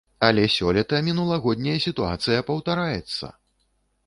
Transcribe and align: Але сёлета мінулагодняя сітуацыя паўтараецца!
Але 0.27 0.45
сёлета 0.53 1.01
мінулагодняя 1.09 1.75
сітуацыя 1.87 2.39
паўтараецца! 2.49 3.31